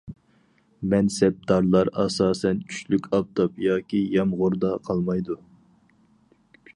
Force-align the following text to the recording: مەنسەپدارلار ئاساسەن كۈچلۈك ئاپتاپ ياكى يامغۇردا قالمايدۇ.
مەنسەپدارلار 0.93 1.91
ئاساسەن 2.03 2.63
كۈچلۈك 2.71 3.11
ئاپتاپ 3.17 3.61
ياكى 3.67 4.03
يامغۇردا 4.17 4.75
قالمايدۇ. 4.89 5.39